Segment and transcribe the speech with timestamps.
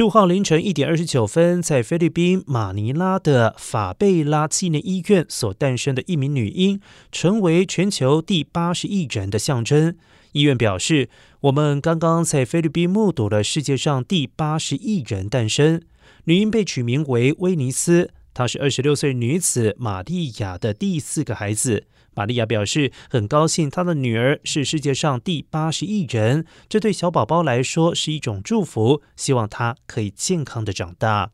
[0.00, 6.80] 十五号凌晨一点二十九分，在菲律宾马尼拉的法贝拉纪念医院所诞生的一名女婴，
[7.12, 9.94] 成为全球第八十亿人的象征。
[10.32, 11.10] 医院表示，
[11.40, 15.82] 我们刚刚在菲律宾目睹了世界上第八十亿人诞生。
[16.24, 18.10] 女婴被取名为威尼斯，
[18.40, 21.84] 她是二十六岁女子玛利亚的第四个孩子。
[22.14, 31.32] 玛利亚表示很高兴，她的女儿是世界上第八十亿人，这对小宝宝来说是一种祝福，希望她可以健康的长大。